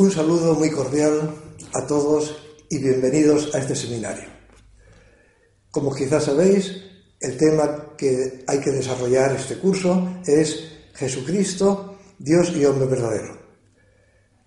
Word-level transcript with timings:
Un 0.00 0.10
saludo 0.10 0.54
muy 0.54 0.70
cordial 0.70 1.30
a 1.74 1.86
todos 1.86 2.34
y 2.70 2.78
bienvenidos 2.78 3.54
a 3.54 3.58
este 3.58 3.76
seminario. 3.76 4.30
Como 5.70 5.94
quizás 5.94 6.24
sabéis, 6.24 6.72
el 7.20 7.36
tema 7.36 7.94
que 7.98 8.42
hay 8.46 8.60
que 8.60 8.70
desarrollar 8.70 9.36
este 9.36 9.58
curso 9.58 10.22
es 10.24 10.64
Jesucristo, 10.94 11.98
Dios 12.18 12.50
y 12.56 12.64
hombre 12.64 12.86
verdadero. 12.86 13.36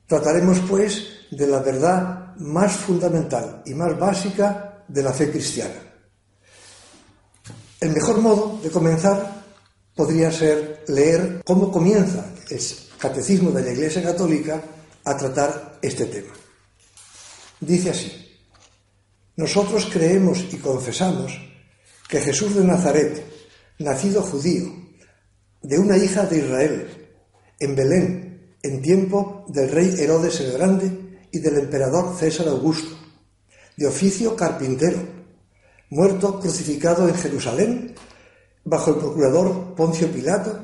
Trataremos, 0.07 0.59
pues, 0.67 1.03
de 1.29 1.45
la 1.45 1.59
verdad 1.59 2.35
más 2.37 2.75
fundamental 2.75 3.61
y 3.63 3.75
más 3.75 3.99
básica 3.99 4.83
de 4.87 5.03
la 5.03 5.13
fe 5.13 5.29
cristiana. 5.29 5.83
El 7.79 7.91
mejor 7.91 8.17
modo 8.21 8.59
de 8.63 8.71
comenzar 8.71 9.43
podría 9.95 10.31
ser 10.31 10.83
leer 10.87 11.43
cómo 11.45 11.71
comienza 11.71 12.25
el 12.49 12.59
Catecismo 12.97 13.51
de 13.51 13.61
la 13.61 13.71
Iglesia 13.71 14.01
Católica 14.01 14.59
a 15.05 15.17
tratar 15.17 15.79
este 15.81 16.05
tema. 16.05 16.33
Dice 17.59 17.91
así, 17.91 18.39
nosotros 19.35 19.89
creemos 19.91 20.45
y 20.51 20.57
confesamos 20.57 21.33
que 22.07 22.19
Jesús 22.19 22.55
de 22.55 22.63
Nazaret, 22.63 23.25
nacido 23.79 24.21
judío, 24.21 24.71
de 25.61 25.79
una 25.79 25.97
hija 25.97 26.25
de 26.25 26.39
Israel, 26.39 27.09
en 27.59 27.75
Belén, 27.75 28.57
en 28.61 28.81
tiempo 28.81 29.45
del 29.47 29.71
rey 29.71 29.95
Herodes 29.97 30.39
el 30.41 30.53
Grande 30.53 31.19
y 31.31 31.39
del 31.39 31.57
emperador 31.57 32.15
César 32.17 32.47
Augusto, 32.47 32.95
de 33.77 33.87
oficio 33.87 34.35
carpintero, 34.35 34.99
muerto 35.89 36.39
crucificado 36.39 37.07
en 37.07 37.15
Jerusalén 37.15 37.95
bajo 38.63 38.91
el 38.91 38.97
procurador 38.97 39.75
Poncio 39.75 40.11
Pilato 40.11 40.59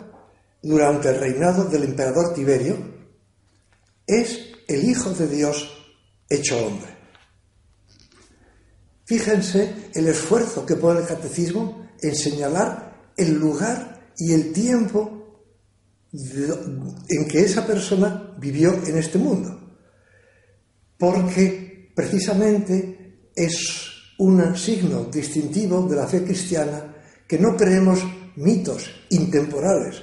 durante 0.62 1.10
el 1.10 1.20
reinado 1.20 1.66
del 1.66 1.84
emperador 1.84 2.34
Tiberio, 2.34 2.99
es 4.10 4.40
el 4.68 4.90
Hijo 4.90 5.12
de 5.12 5.28
Dios 5.28 5.70
hecho 6.30 6.66
hombre. 6.66 6.98
Fíjense 9.06 9.90
el 9.94 10.08
esfuerzo 10.08 10.66
que 10.66 10.76
pone 10.76 11.02
el 11.02 11.08
catecismo 11.08 11.90
en 12.02 12.16
señalar 12.16 13.12
el 13.18 13.34
lugar 13.34 14.12
y 14.18 14.34
el 14.34 14.54
tiempo 14.54 15.20
en 16.12 17.28
que 17.28 17.42
esa 17.42 17.66
persona 17.66 18.36
vivió 18.40 18.74
en 18.86 18.98
este 18.98 19.18
mundo. 19.18 19.60
Porque 20.98 21.92
precisamente 21.96 23.30
es 23.36 23.92
un 24.20 24.56
signo 24.56 25.06
distintivo 25.06 25.88
de 25.88 25.96
la 25.96 26.08
fe 26.08 26.24
cristiana 26.24 26.96
que 27.28 27.40
no 27.40 27.56
creemos 27.56 28.00
mitos 28.36 28.90
intemporales 29.10 30.02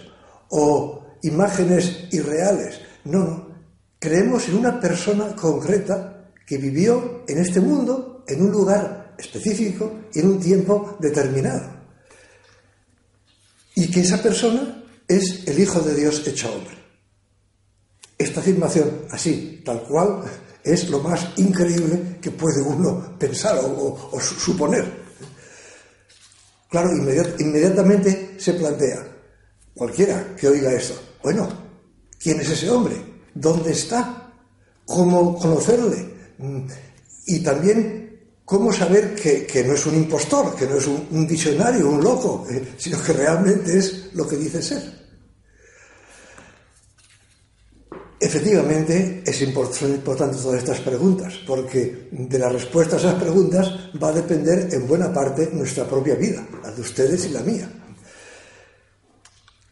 o 0.51 1.19
imágenes 1.23 2.09
irreales. 2.13 2.81
No, 3.05 3.25
no. 3.25 3.46
Creemos 4.07 4.47
en 4.47 4.59
una 4.59 4.79
persona 4.79 5.35
concreta 5.35 6.31
que 6.47 6.59
vivió 6.59 7.25
en 7.27 7.39
este 7.39 7.61
mundo 7.61 8.23
en 8.29 8.41
un 8.41 8.53
lugar 8.53 9.17
específico 9.19 10.03
y 10.15 10.21
en 10.21 10.29
un 10.29 10.39
tiempo 10.39 10.97
determinado. 11.01 11.69
Y 13.75 13.91
que 13.91 14.03
esa 14.03 14.23
persona 14.23 14.85
es 15.09 15.49
el 15.49 15.59
Hijo 15.59 15.81
de 15.81 15.97
Dios 15.97 16.25
hecho 16.25 16.55
hombre. 16.55 16.77
Esta 18.17 18.39
afirmación, 18.39 19.07
así, 19.11 19.61
tal 19.65 19.83
cual, 19.83 20.23
es 20.63 20.89
lo 20.89 21.01
más 21.01 21.27
increíble 21.39 22.19
que 22.23 22.31
puede 22.31 22.63
uno 22.63 23.19
pensar 23.19 23.59
o, 23.61 24.21
suponer. 24.21 24.85
Claro, 26.71 26.91
inmediatamente 27.41 28.37
se 28.39 28.55
plantea, 28.55 29.05
cualquiera 29.75 30.37
que 30.37 30.47
oiga 30.47 30.73
esto, 30.73 30.95
bueno, 31.25 31.49
¿quién 32.21 32.39
es 32.39 32.51
ese 32.51 32.71
hombre? 32.71 33.16
¿Dónde 33.37 33.73
está? 33.73 34.33
¿Cómo 34.85 35.39
conocerle? 35.39 36.15
Mm, 36.39 36.67
y 37.27 37.41
también 37.41 38.07
¿Cómo 38.47 38.73
saber 38.73 39.17
que, 39.17 39.65
no 39.67 39.75
es 39.75 39.85
un 39.87 39.97
impostor, 39.97 40.55
que 40.55 40.67
no 40.67 40.77
es 40.77 40.87
un, 40.87 41.27
visionario, 41.27 41.91
un 41.91 42.01
loco, 42.01 42.47
eh, 42.49 42.75
sino 42.79 43.03
que 43.03 43.13
realmente 43.13 43.77
es 43.77 44.11
lo 44.15 44.25
que 44.25 44.37
dice 44.37 44.63
ser? 44.63 44.85
Efectivamente, 48.21 49.25
es 49.27 49.43
importante 49.43 50.37
todas 50.37 50.59
estas 50.59 50.79
preguntas, 50.79 51.35
porque 51.45 52.09
de 52.13 52.39
las 52.39 52.53
respuestas 52.53 53.05
a 53.05 53.09
esas 53.09 53.21
preguntas 53.21 53.69
va 54.01 54.11
a 54.11 54.13
depender 54.13 54.69
en 54.73 54.87
buena 54.87 55.13
parte 55.13 55.51
nuestra 55.53 55.85
propia 55.85 56.15
vida, 56.15 56.47
la 56.63 56.71
de 56.71 56.81
ustedes 56.81 57.27
y 57.27 57.31
la 57.31 57.41
mía. 57.41 57.69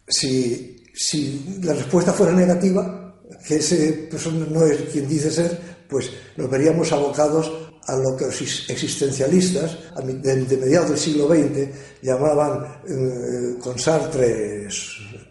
Si, 0.05 0.83
si 0.93 1.61
la 1.63 1.73
respuesta 1.75 2.11
fuera 2.11 2.33
negativa, 2.33 3.04
que 3.47 3.57
ese 3.57 4.07
persona 4.09 4.45
no 4.49 4.65
es 4.65 4.81
quien 4.91 5.07
dice 5.07 5.31
ser, 5.31 5.59
pues 5.89 6.09
nos 6.37 6.49
veríamos 6.49 6.91
abocados 6.91 7.51
a 7.87 7.95
lo 7.97 8.17
que 8.17 8.25
los 8.25 8.41
existencialistas 8.69 9.77
de, 10.03 10.57
mediados 10.57 10.89
del 10.89 10.97
siglo 10.97 11.27
XX 11.27 11.69
llamaban 12.01 12.81
eh, 12.87 13.59
con 13.59 13.77
Sartre, 13.77 14.67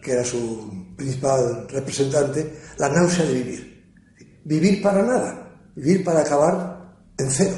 que 0.01 0.11
era 0.11 0.23
su 0.23 0.93
principal 0.95 1.67
representante, 1.67 2.53
la 2.77 2.89
náusea 2.89 3.25
de 3.25 3.33
vivir. 3.33 3.75
Vivir 4.45 4.81
para 4.81 5.01
nada, 5.03 5.59
vivir 5.75 6.03
para 6.03 6.21
acabar 6.21 6.95
en 7.17 7.29
cero. 7.29 7.55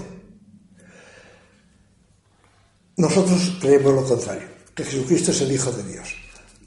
Nosotros 2.96 3.58
creemos 3.62 3.94
lo 3.94 4.04
contrario, 4.04 4.48
que 4.74 4.84
Jesucristo 4.84 5.30
es 5.30 5.42
el 5.42 5.52
Hijo 5.52 5.72
de 5.72 5.84
Dios. 5.84 6.16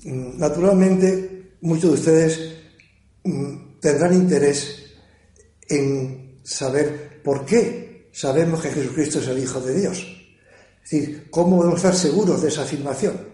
Naturalmente, 0.05 1.57
muchos 1.63 1.91
de 1.91 1.99
ustedes 1.99 2.60
tendrán 3.81 4.15
interés 4.15 4.95
en 5.69 6.41
saber 6.43 7.23
por 7.23 7.45
qué 7.45 8.09
sabemos 8.13 8.61
que 8.61 8.71
Jesucristo 8.71 9.21
es 9.21 9.29
el 9.29 9.39
Hijo 9.39 9.61
de 9.61 9.75
Dios. 9.75 9.99
Es 10.85 10.91
decir, 10.91 11.31
¿cómo 11.31 11.59
podemos 11.59 11.79
estar 11.79 11.95
seguros 11.95 12.43
de 12.43 12.49
esa 12.49 12.63
afirmación? 12.63 13.29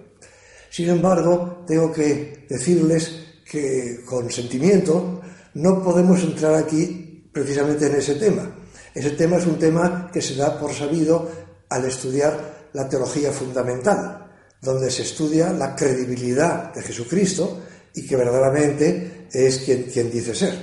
Sin 0.70 0.88
embargo, 0.88 1.64
tengo 1.66 1.91
que 1.91 2.46
decirles 2.48 3.26
que 3.50 4.02
con 4.04 4.30
sentimiento 4.30 5.22
no 5.54 5.82
podemos 5.82 6.22
entrar 6.22 6.54
aquí 6.54 7.30
precisamente 7.32 7.86
en 7.86 7.94
ese 7.94 8.16
tema. 8.16 8.54
Ese 8.94 9.10
tema 9.10 9.36
es 9.36 9.46
un 9.46 9.58
tema 9.58 10.10
que 10.12 10.20
se 10.20 10.34
da 10.34 10.58
por 10.58 10.72
sabido 10.72 11.30
al 11.69 11.84
estudiar 11.84 12.69
la 12.72 12.88
teología 12.88 13.32
fundamental, 13.32 14.26
donde 14.60 14.91
se 14.91 15.02
estudia 15.02 15.52
la 15.52 15.75
credibilidad 15.75 16.75
de 16.75 16.82
Jesucristo 16.82 17.62
y 17.94 18.06
que 18.06 18.16
verdaderamente 18.16 19.16
es 19.32 19.59
quien, 19.59 19.84
quien 19.84 20.10
dice 20.10 20.34
ser. 20.34 20.54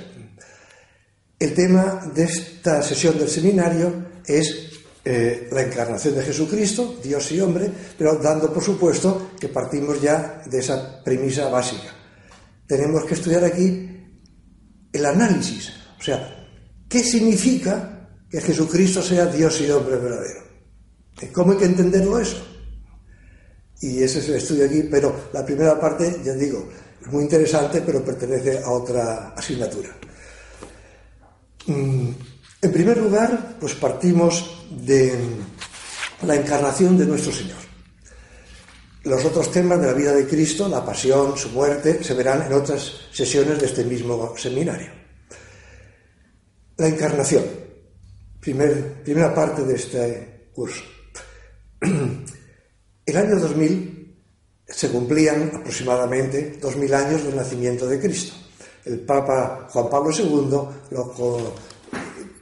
El 1.40 1.54
tema 1.54 2.12
de 2.14 2.24
esta 2.24 2.82
sesión 2.82 3.18
del 3.18 3.30
seminario 3.30 4.06
es 4.26 4.74
eh, 5.06 5.50
la 5.52 5.64
encarnación 5.64 6.16
de 6.16 6.24
Jesucristo, 6.24 6.98
Dios 7.04 7.30
y 7.34 7.42
hombre, 7.42 7.70
pero 7.98 8.16
dando 8.16 8.54
por 8.54 8.64
supuesto 8.64 9.32
que 9.38 9.50
partimos 9.50 10.02
ya 10.02 10.42
de 10.46 10.60
esa 10.60 11.04
premisa 11.04 11.50
básica. 11.50 11.94
Tenemos 12.66 13.04
que 13.04 13.16
estudiar 13.16 13.44
aquí 13.44 13.90
el 14.94 15.06
análisis, 15.06 15.74
o 16.00 16.02
sea, 16.02 16.48
¿qué 16.88 17.00
significa 17.00 18.08
que 18.30 18.40
Jesucristo 18.40 19.02
sea 19.02 19.26
Dios 19.26 19.60
y 19.60 19.70
hombre 19.70 19.98
verdadero? 19.98 20.44
¿Cómo 21.34 21.52
hay 21.52 21.58
que 21.58 21.66
entenderlo 21.66 22.20
eso? 22.20 22.42
Y 23.82 24.02
ese 24.02 24.20
es 24.20 24.30
el 24.30 24.36
estudio 24.36 24.66
aquí, 24.66 24.84
pero 24.90 25.30
la 25.34 25.46
primera 25.46 25.78
parte, 25.78 26.22
ya 26.24 26.34
digo, 26.34 26.70
es 27.04 27.12
muy 27.12 27.24
interesante, 27.24 27.82
pero 27.86 28.04
pertenece 28.04 28.60
a 28.60 28.70
otra 28.70 29.34
asignatura. 29.36 29.90
Mm, 31.68 32.10
en 32.62 32.72
primer 32.72 32.98
lugar, 32.98 33.58
pues 33.60 33.74
partimos 33.76 34.66
de 34.70 35.14
la 36.26 36.36
encarnación 36.36 36.98
de 36.98 37.06
nuestro 37.06 37.34
Señor. 37.34 37.58
Los 39.04 39.26
otros 39.26 39.52
temas 39.52 39.82
de 39.82 39.88
la 39.88 39.94
vida 39.94 40.14
de 40.14 40.26
Cristo, 40.26 40.70
la 40.70 40.86
pasión, 40.86 41.38
su 41.38 41.50
muerte, 41.50 42.02
se 42.02 42.14
verán 42.14 42.44
en 42.44 42.54
otras 42.54 42.90
sesiones 43.12 43.60
de 43.60 43.66
este 43.66 43.84
mismo 43.84 44.34
seminario. 44.38 44.92
La 46.78 46.88
encarnación, 46.88 47.44
primera 48.40 49.36
parte 49.36 49.64
de 49.64 49.76
este 49.76 50.50
curso. 50.54 50.84
el 53.06 53.18
año 53.18 53.40
2000 53.40 53.93
se 54.74 54.90
cumplían 54.90 55.52
aproximadamente 55.54 56.58
2000 56.60 56.94
años 56.94 57.24
del 57.24 57.36
nacimiento 57.36 57.88
de 57.88 58.00
Cristo. 58.00 58.34
El 58.86 59.00
Papa 59.02 59.68
Juan 59.72 59.90
Pablo 59.90 60.12
II 60.12 61.00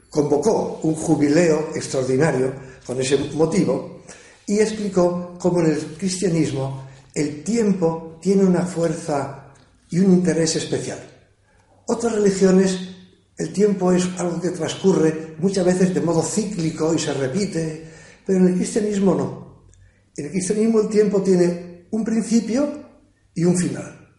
convocó 0.10 0.80
un 0.83 0.95
jubileo 0.95 1.69
extraordinario 1.75 2.54
con 2.86 3.00
ese 3.00 3.18
motivo 3.36 4.01
y 4.48 4.60
explicó 4.60 5.38
cómo 5.39 5.60
en 5.60 5.68
el 5.68 5.78
cristianismo 5.98 6.88
el 7.13 7.44
tiempo 7.44 8.18
tiene 8.22 8.45
una 8.45 8.66
fuerza 8.66 9.54
y 9.89 10.00
un 10.00 10.13
interés 10.13 10.56
especial. 10.56 11.00
Otras 11.88 12.13
religiones 12.13 12.80
el 13.38 13.51
tiempo 13.51 13.92
es 13.92 14.07
algo 14.18 14.39
que 14.39 14.51
transcurre 14.51 15.36
muchas 15.39 15.66
veces 15.66 15.94
de 15.94 16.01
modo 16.01 16.22
cíclico 16.22 16.94
y 16.94 17.00
se 17.00 17.13
repite, 17.13 17.88
pero 18.25 18.39
en 18.39 18.48
el 18.48 18.56
cristianismo 18.56 19.16
no. 19.16 19.68
En 20.16 20.25
el 20.25 20.31
cristianismo 20.31 20.81
el 20.81 20.89
tiempo 20.89 21.22
tiene 21.22 21.70
un 21.91 22.03
principio 22.03 22.67
y 23.33 23.43
un 23.43 23.57
final. 23.57 24.09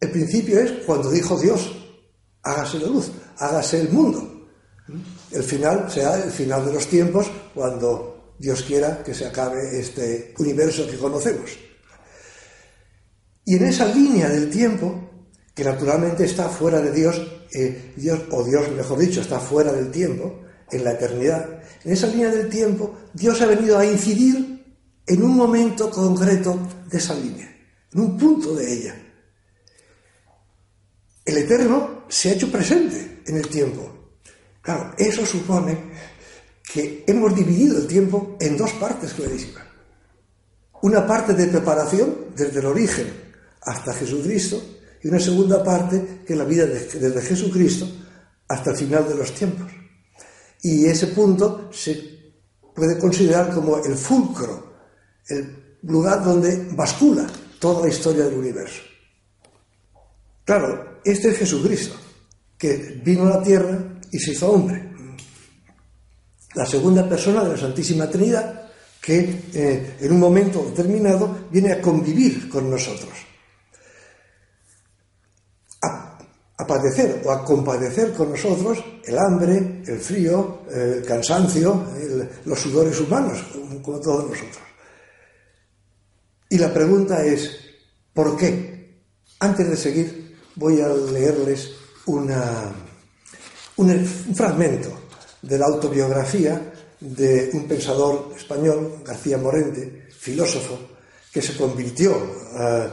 El 0.00 0.10
principio 0.10 0.60
es 0.60 0.84
cuando 0.84 1.10
dijo 1.10 1.38
Dios, 1.38 1.74
hágase 2.42 2.78
la 2.78 2.86
luz, 2.86 3.10
hágase 3.38 3.80
el 3.80 3.90
mundo. 3.90 4.48
El 5.32 5.42
final 5.42 5.90
será 5.90 6.22
el 6.22 6.30
final 6.30 6.64
de 6.64 6.72
los 6.72 6.86
tiempos 6.86 7.30
cuando 7.54 8.34
Dios 8.38 8.62
quiera 8.62 9.02
que 9.02 9.14
se 9.14 9.26
acabe 9.26 9.78
este 9.78 10.34
universo 10.38 10.86
que 10.86 10.96
conocemos. 10.96 11.50
Y 13.44 13.56
en 13.56 13.66
esa 13.66 13.86
línea 13.86 14.28
del 14.28 14.50
tiempo, 14.50 15.10
que 15.54 15.64
naturalmente 15.64 16.24
está 16.24 16.48
fuera 16.48 16.80
de 16.80 16.92
Dios, 16.92 17.20
eh, 17.52 17.94
Dios, 17.96 18.20
o 18.30 18.44
Dios, 18.44 18.70
mejor 18.72 18.98
dicho, 18.98 19.20
está 19.20 19.40
fuera 19.40 19.72
del 19.72 19.90
tiempo, 19.90 20.42
en 20.70 20.84
la 20.84 20.92
eternidad, 20.92 21.62
en 21.84 21.92
esa 21.92 22.08
línea 22.08 22.30
del 22.30 22.48
tiempo, 22.48 22.92
Dios 23.14 23.40
ha 23.40 23.46
venido 23.46 23.78
a 23.78 23.86
incidir 23.86 24.55
en 25.06 25.22
un 25.22 25.36
momento 25.36 25.90
concreto 25.90 26.58
de 26.90 26.98
esa 26.98 27.14
línea, 27.14 27.48
en 27.92 28.00
un 28.00 28.18
punto 28.18 28.54
de 28.54 28.72
ella. 28.72 29.02
El 31.24 31.38
Eterno 31.38 32.04
se 32.08 32.30
ha 32.30 32.32
hecho 32.32 32.50
presente 32.50 33.22
en 33.26 33.36
el 33.36 33.48
tiempo. 33.48 34.12
Claro, 34.62 34.94
eso 34.98 35.24
supone 35.24 35.76
que 36.62 37.04
hemos 37.06 37.34
dividido 37.34 37.78
el 37.78 37.86
tiempo 37.86 38.36
en 38.40 38.56
dos 38.56 38.72
partes 38.74 39.14
clarísimas. 39.14 39.64
Una 40.82 41.06
parte 41.06 41.34
de 41.34 41.46
preparación 41.46 42.26
desde 42.34 42.60
el 42.60 42.66
origen 42.66 43.06
hasta 43.62 43.94
Jesucristo 43.94 44.60
y 45.02 45.08
una 45.08 45.20
segunda 45.20 45.62
parte 45.62 46.22
que 46.26 46.32
es 46.32 46.38
la 46.38 46.44
vida 46.44 46.66
desde 46.66 47.22
Jesucristo 47.22 47.88
hasta 48.48 48.70
el 48.70 48.76
final 48.76 49.08
de 49.08 49.14
los 49.14 49.32
tiempos. 49.32 49.70
Y 50.62 50.86
ese 50.86 51.08
punto 51.08 51.70
se 51.72 52.32
puede 52.74 52.98
considerar 52.98 53.52
como 53.54 53.78
el 53.78 53.96
fulcro, 53.96 54.75
el 55.28 55.78
lugar 55.82 56.24
donde 56.24 56.68
bascula 56.72 57.26
toda 57.58 57.82
la 57.82 57.88
historia 57.88 58.24
del 58.24 58.34
universo. 58.34 58.82
Claro, 60.44 61.00
este 61.04 61.30
es 61.30 61.38
Jesucristo, 61.38 61.96
que 62.56 63.00
vino 63.04 63.26
a 63.26 63.38
la 63.38 63.42
tierra 63.42 63.78
y 64.10 64.18
se 64.18 64.32
hizo 64.32 64.50
hombre. 64.50 64.92
La 66.54 66.66
segunda 66.66 67.08
persona 67.08 67.44
de 67.44 67.50
la 67.50 67.56
Santísima 67.56 68.08
Trinidad, 68.08 68.70
que 69.00 69.42
eh, 69.52 69.96
en 70.00 70.12
un 70.12 70.20
momento 70.20 70.64
determinado 70.64 71.46
viene 71.50 71.72
a 71.72 71.82
convivir 71.82 72.48
con 72.48 72.70
nosotros. 72.70 73.26
a 76.58 76.66
padecer 76.66 77.22
o 77.24 77.30
a 77.30 77.44
compadecer 77.44 78.12
con 78.14 78.30
nosotros 78.30 78.82
el 79.04 79.18
hambre, 79.18 79.82
el 79.86 80.00
frío, 80.00 80.62
el 80.72 81.04
cansancio, 81.04 81.84
los 82.44 82.58
sudores 82.58 82.98
humanos, 83.00 83.44
como, 83.82 84.00
todos 84.00 84.30
nosotros. 84.30 84.65
Y 86.48 86.58
la 86.58 86.72
pregunta 86.72 87.24
es, 87.24 87.58
¿por 88.12 88.36
qué? 88.36 89.00
Antes 89.40 89.68
de 89.68 89.76
seguir, 89.76 90.36
voy 90.54 90.80
a 90.80 90.88
leerles 90.88 91.72
una, 92.06 92.72
un, 93.76 94.06
fragmento 94.34 94.90
de 95.42 95.58
la 95.58 95.66
autobiografía 95.66 96.72
de 97.00 97.50
un 97.52 97.66
pensador 97.66 98.32
español, 98.36 99.02
García 99.04 99.38
Morente, 99.38 100.06
filósofo, 100.10 100.78
que 101.32 101.42
se 101.42 101.56
convirtió 101.56 102.14
eh, 102.58 102.88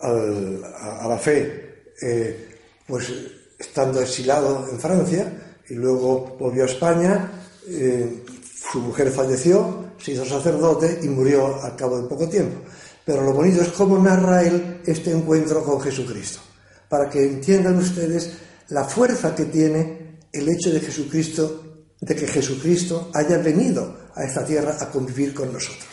a, 0.00 1.06
la 1.08 1.18
fe 1.18 1.84
eh, 2.02 2.48
pues 2.86 3.12
estando 3.58 4.00
exilado 4.00 4.68
en 4.70 4.80
Francia 4.80 5.60
y 5.68 5.74
luego 5.74 6.36
volvió 6.38 6.64
a 6.64 6.66
España, 6.66 7.30
eh, 7.68 8.24
su 8.70 8.80
mujer 8.80 9.10
falleció, 9.10 9.92
se 9.98 10.12
hizo 10.12 10.24
sacerdote 10.24 11.00
y 11.02 11.08
murió 11.08 11.62
al 11.62 11.76
cabo 11.76 12.00
de 12.02 12.08
poco 12.08 12.28
tiempo. 12.28 12.60
Pero 13.04 13.22
lo 13.22 13.32
bonito 13.32 13.62
es 13.62 13.68
cómo 13.68 13.98
narra 13.98 14.42
él 14.42 14.80
este 14.86 15.10
encuentro 15.10 15.62
con 15.64 15.80
Jesucristo, 15.80 16.40
para 16.88 17.08
que 17.10 17.22
entiendan 17.22 17.76
ustedes 17.76 18.32
la 18.68 18.84
fuerza 18.84 19.34
que 19.34 19.44
tiene 19.44 20.18
el 20.32 20.48
hecho 20.48 20.70
de 20.72 20.80
Jesucristo, 20.80 21.86
de 22.00 22.14
que 22.14 22.26
Jesucristo 22.26 23.10
haya 23.14 23.38
venido 23.38 24.10
a 24.14 24.24
esta 24.24 24.44
tierra 24.44 24.76
a 24.80 24.90
convivir 24.90 25.34
con 25.34 25.52
nosotros. 25.52 25.88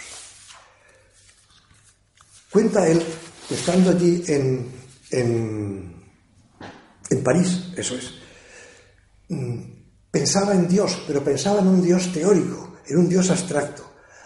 Cuenta 2.49 2.87
él, 2.87 3.01
estando 3.49 3.91
allí 3.91 4.23
en, 4.27 4.71
en 5.11 6.01
en 7.11 7.23
París, 7.23 7.73
eso 7.75 7.95
es. 7.95 8.13
Mm, 9.29 9.59
pensaba 10.09 10.53
en 10.53 10.67
Dios, 10.67 11.03
pero 11.05 11.23
pensaba 11.23 11.59
en 11.59 11.67
un 11.67 11.81
Dios 11.81 12.11
teórico, 12.11 12.77
en 12.87 12.97
un 12.97 13.09
Dios 13.09 13.29
abstracto, 13.29 13.83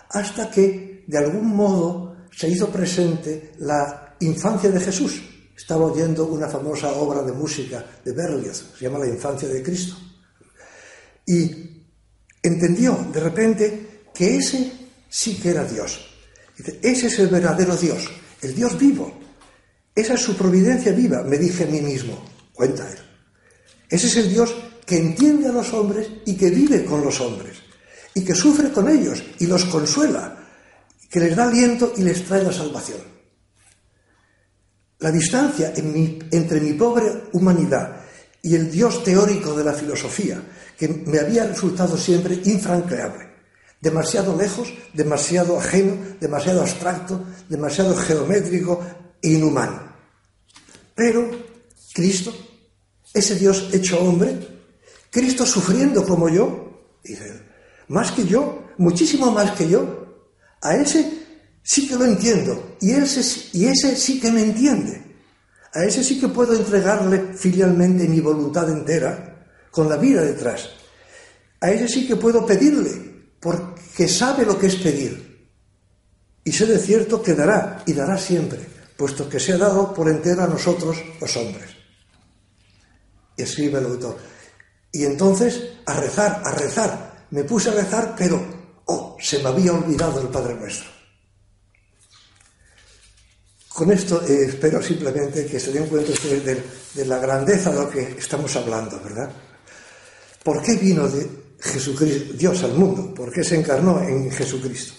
hasta 0.09 0.49
que 0.49 1.03
de 1.07 1.17
algún 1.17 1.55
modo 1.55 2.04
se 2.35 2.49
hizo 2.49 2.69
presente 2.69 3.53
la 3.59 4.15
infancia 4.19 4.69
de 4.69 4.79
Jesús. 4.79 5.21
Estaba 5.55 5.85
oyendo 5.85 6.25
una 6.25 6.49
famosa 6.49 6.91
obra 6.91 7.23
de 7.23 7.31
música 7.31 7.85
de 8.03 8.11
Berlioz, 8.11 8.73
se 8.77 8.85
llama 8.85 8.99
La 8.99 9.07
infancia 9.07 9.47
de 9.47 9.63
Cristo. 9.63 9.95
Y 11.25 11.85
entendió 12.43 13.07
de 13.11 13.19
repente 13.21 14.01
que 14.13 14.35
ese 14.35 14.71
sí 15.09 15.35
que 15.35 15.49
era 15.49 15.63
Dios. 15.63 16.11
ese 16.81 17.07
es 17.07 17.19
el 17.19 17.27
verdadero 17.27 17.75
Dios, 17.77 18.09
el 18.41 18.53
Dios 18.53 18.77
vivo. 18.77 19.17
Esa 19.95 20.15
es 20.15 20.21
su 20.21 20.35
providencia 20.35 20.91
viva, 20.91 21.23
me 21.23 21.37
dije 21.37 21.63
a 21.63 21.67
mí 21.67 21.81
mismo 21.81 22.21
cuenta 22.53 22.89
él. 22.89 22.99
Ese 23.89 24.07
es 24.07 24.17
el 24.17 24.29
Dios 24.29 24.53
que 24.85 24.97
entiende 24.97 25.47
a 25.47 25.53
los 25.53 25.73
hombres 25.73 26.07
y 26.25 26.35
que 26.35 26.49
vive 26.49 26.83
con 26.85 27.01
los 27.01 27.19
hombres, 27.21 27.57
y 28.13 28.23
que 28.23 28.35
sufre 28.35 28.71
con 28.71 28.89
ellos 28.89 29.23
y 29.39 29.47
los 29.47 29.65
consuela, 29.65 30.44
que 31.09 31.19
les 31.19 31.35
da 31.35 31.47
aliento 31.47 31.93
y 31.97 32.03
les 32.03 32.23
trae 32.25 32.43
la 32.43 32.53
salvación. 32.53 32.99
La 34.99 35.11
distancia 35.11 35.73
entre 35.75 36.61
mi 36.61 36.73
pobre 36.73 37.29
humanidad 37.33 38.01
y 38.41 38.55
el 38.55 38.71
Dios 38.71 39.03
teórico 39.03 39.55
de 39.55 39.63
la 39.63 39.73
filosofía, 39.73 40.41
que 40.77 40.87
me 40.87 41.19
había 41.19 41.47
resultado 41.47 41.97
siempre 41.97 42.39
infranqueable, 42.45 43.29
demasiado 43.81 44.37
lejos, 44.37 44.71
demasiado 44.93 45.59
ajeno, 45.59 45.97
demasiado 46.19 46.61
abstracto, 46.61 47.25
demasiado 47.49 47.95
geométrico 47.95 48.85
e 49.21 49.29
inhumano. 49.29 49.91
Pero 50.93 51.29
Cristo, 51.93 52.33
ese 53.13 53.35
Dios 53.35 53.69
hecho 53.73 53.99
hombre, 53.99 54.37
Cristo 55.09 55.45
sufriendo 55.45 56.05
como 56.05 56.29
yo, 56.29 56.97
dice, 57.03 57.41
más 57.87 58.11
que 58.11 58.25
yo, 58.25 58.69
muchísimo 58.77 59.31
más 59.31 59.51
que 59.51 59.67
yo, 59.67 60.04
a 60.61 60.75
ese 60.75 61.25
sí 61.63 61.87
que 61.87 61.95
lo 61.95 62.05
entiendo 62.05 62.77
y 62.81 62.91
ese, 62.91 63.49
y 63.53 63.65
ese 63.65 63.95
sí 63.95 64.19
que 64.19 64.31
me 64.31 64.43
entiende. 64.43 65.03
A 65.73 65.83
ese 65.83 66.03
sí 66.03 66.19
que 66.19 66.29
puedo 66.29 66.53
entregarle 66.53 67.33
filialmente 67.35 68.07
mi 68.07 68.21
voluntad 68.21 68.69
entera, 68.69 69.47
con 69.71 69.89
la 69.89 69.97
vida 69.97 70.21
detrás. 70.21 70.69
A 71.59 71.69
ese 71.69 71.87
sí 71.87 72.07
que 72.07 72.15
puedo 72.15 72.45
pedirle, 72.45 73.31
porque 73.39 74.07
sabe 74.07 74.45
lo 74.45 74.57
que 74.57 74.67
es 74.67 74.75
pedir. 74.77 75.49
Y 76.45 76.51
sé 76.51 76.65
de 76.65 76.79
cierto 76.79 77.21
que 77.21 77.33
dará, 77.33 77.83
y 77.85 77.93
dará 77.93 78.17
siempre, 78.17 78.59
puesto 78.95 79.27
que 79.27 79.39
se 79.39 79.53
ha 79.53 79.57
dado 79.57 79.93
por 79.93 80.07
entero 80.07 80.43
a 80.43 80.47
nosotros 80.47 80.97
los 81.19 81.35
hombres 81.35 81.75
escribe 83.37 83.79
el 83.79 83.85
autor. 83.85 84.17
Y 84.91 85.05
entonces, 85.05 85.61
a 85.85 85.99
rezar, 85.99 86.41
a 86.43 86.51
rezar. 86.51 87.25
Me 87.31 87.43
puse 87.43 87.69
a 87.69 87.73
rezar, 87.73 88.15
pero, 88.17 88.41
se 89.19 89.39
me 89.39 89.49
había 89.49 89.73
olvidado 89.73 90.21
el 90.21 90.27
Padre 90.27 90.55
Nuestro. 90.55 90.89
Con 93.69 93.91
esto 93.91 94.21
eh, 94.25 94.45
espero 94.45 94.81
simplemente 94.81 95.45
que 95.45 95.59
se 95.59 95.71
den 95.71 95.87
cuenta 95.87 96.11
ustedes 96.11 96.45
de, 96.93 97.05
la 97.05 97.17
grandeza 97.19 97.71
de 97.71 97.79
lo 97.79 97.89
que 97.89 98.15
estamos 98.17 98.55
hablando, 98.55 98.99
¿verdad? 99.03 99.29
¿Por 100.43 100.61
qué 100.61 100.75
vino 100.75 101.09
Jesucristo, 101.59 102.33
Dios 102.37 102.63
al 102.63 102.73
mundo? 102.73 103.13
¿Por 103.13 103.33
qué 103.33 103.43
se 103.43 103.57
encarnó 103.57 104.01
en 104.01 104.31
Jesucristo? 104.31 104.93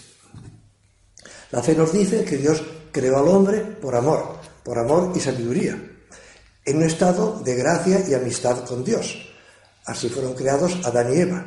La 1.51 1.63
fe 1.63 1.73
nos 1.73 1.91
dice 1.91 2.23
que 2.23 2.37
Dios 2.37 2.61
creó 2.91 3.17
al 3.17 3.27
hombre 3.27 3.61
por 3.61 3.95
amor, 3.95 4.37
por 4.63 4.77
amor 4.77 5.11
y 5.15 5.19
sabiduría 5.19 5.81
en 6.67 6.77
un 6.77 6.83
estado 6.83 7.39
de 7.39 7.55
gracia 7.55 8.03
y 8.07 8.13
amistad 8.13 8.65
con 8.65 8.83
Dios. 8.83 9.17
Así 9.85 10.09
fueron 10.09 10.33
creados 10.33 10.77
Adán 10.83 11.13
y 11.13 11.21
Eva. 11.21 11.45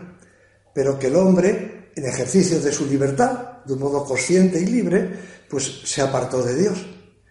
Pero 0.75 0.99
que 0.99 1.09
el 1.09 1.17
hombre 1.17 1.80
en 1.95 2.07
ejercicio 2.07 2.61
de 2.61 2.73
su 2.73 2.87
libertad, 2.87 3.65
de 3.65 3.73
un 3.75 3.81
modo 3.81 4.05
consciente 4.05 4.61
y 4.61 4.67
libre, 4.67 5.11
pues 5.49 5.83
se 5.85 6.03
apartó 6.03 6.43
de 6.43 6.57
Dios, 6.57 6.87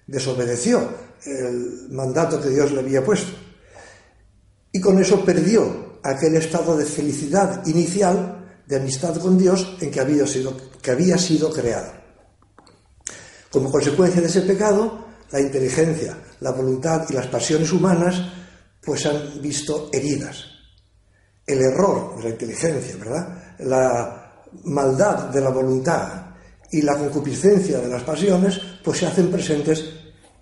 desobedeció 0.06 0.90
el 1.26 1.88
mandato 1.92 2.42
que 2.42 2.50
Dios 2.50 2.72
le 2.72 2.80
había 2.80 3.04
puesto. 3.04 3.32
Y 4.72 4.80
con 4.80 5.00
eso 5.00 5.24
perdió 5.26 6.00
aquel 6.04 6.36
estado 6.36 6.78
de 6.78 6.86
felicidad 6.86 7.66
inicial, 7.66 8.62
de 8.68 8.76
amistad 8.76 9.16
con 9.18 9.38
Dios, 9.38 9.78
en 9.82 9.92
que 9.92 10.00
había 10.00 10.28
sido, 10.28 10.56
que 10.82 10.92
había 10.92 11.18
sido 11.18 11.52
creado. 11.52 11.92
Como 13.52 13.72
consecuencia 13.72 14.22
de 14.22 14.28
ese 14.28 14.42
pecado, 14.42 15.06
la 15.32 15.40
inteligencia, 15.40 16.18
la 16.40 16.52
voluntad 16.52 17.06
y 17.10 17.14
las 17.14 17.28
pasiones 17.28 17.72
humanas 17.72 18.22
pues 18.82 19.06
han 19.06 19.42
visto 19.42 19.90
heridas. 19.92 20.46
El 21.46 21.62
error 21.62 22.16
de 22.18 22.24
la 22.24 22.30
inteligencia, 22.30 22.96
¿verdad? 22.98 23.56
La 23.60 24.29
maldad 24.64 25.30
de 25.30 25.42
la 25.42 25.50
voluntad 25.50 26.36
y 26.72 26.82
la 26.82 26.98
concupiscencia 26.98 27.80
de 27.80 27.88
las 27.88 28.04
pasiones 28.04 28.60
pues 28.84 29.00
se 29.00 29.08
hacen 29.08 29.32
presentes 29.32 29.84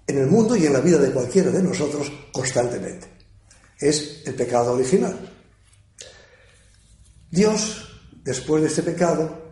en 0.06 0.18
el 0.18 0.28
mundo 0.28 0.56
y 0.56 0.66
en 0.66 0.74
la 0.74 0.80
vida 0.80 0.98
de 0.98 1.12
cualquiera 1.12 1.52
de 1.52 1.64
nosotros 1.64 2.12
constantemente. 2.32 3.08
Es 3.80 4.24
el 4.26 4.36
pecado 4.36 4.74
original. 4.74 5.16
Dios, 7.30 7.88
después 8.24 8.62
de 8.62 8.70
este 8.70 8.84
pecado, 8.84 9.48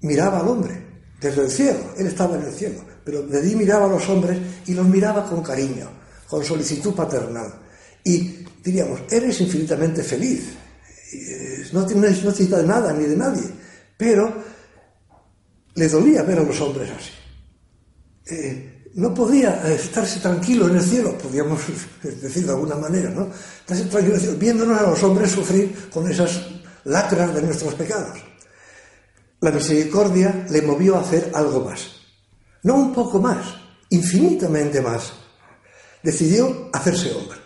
miraba 0.00 0.40
al 0.40 0.48
hombre 0.48 0.86
desde 1.20 1.42
el 1.42 1.50
cielo. 1.50 1.94
Él 1.96 2.06
estaba 2.06 2.36
en 2.36 2.42
el 2.42 2.52
cielo, 2.52 2.84
pero 3.04 3.22
de 3.22 3.38
allí 3.38 3.54
miraba 3.54 3.86
a 3.86 3.88
los 3.88 4.08
hombres 4.08 4.38
y 4.66 4.74
los 4.74 4.86
miraba 4.86 5.24
con 5.24 5.42
cariño, 5.42 5.88
con 6.28 6.44
solicitud 6.44 6.94
paternal. 6.94 7.54
Y 8.04 8.44
diríamos, 8.62 9.00
eres 9.10 9.40
infinitamente 9.40 10.02
feliz, 10.02 10.56
no, 11.72 11.86
tienes, 11.86 12.22
no 12.22 12.30
necesitas 12.30 12.60
de 12.60 12.66
nada 12.66 12.92
ni 12.92 13.04
de 13.04 13.16
nadie, 13.16 13.44
pero 13.98 14.32
le 15.74 15.88
dolía 15.88 16.22
ver 16.22 16.38
a 16.38 16.44
los 16.44 16.58
hombres 16.62 16.90
así. 16.90 17.10
Eh, 18.34 18.78
no 18.94 19.12
podía 19.12 19.62
estarse 19.70 20.20
tranquilo 20.20 20.68
en 20.68 20.76
el 20.76 20.82
cielo, 20.82 21.18
podríamos 21.18 21.60
decir 22.02 22.46
de 22.46 22.52
alguna 22.52 22.76
manera, 22.76 23.10
¿no? 23.10 23.30
Estarse 23.60 23.84
tranquilo 23.84 24.16
viéndonos 24.38 24.80
a 24.80 24.88
los 24.88 25.02
hombres 25.02 25.30
sufrir 25.30 25.90
con 25.90 26.10
esas 26.10 26.40
lacras 26.84 27.34
de 27.34 27.42
nuestros 27.42 27.74
pecados. 27.74 28.18
La 29.40 29.50
misericordia 29.50 30.46
le 30.50 30.62
movió 30.62 30.96
a 30.96 31.00
hacer 31.00 31.30
algo 31.34 31.60
más. 31.60 31.98
No 32.62 32.74
un 32.74 32.92
poco 32.92 33.20
más, 33.20 33.54
infinitamente 33.90 34.80
más. 34.80 35.12
Decidió 36.02 36.70
hacerse 36.72 37.12
hombre. 37.12 37.38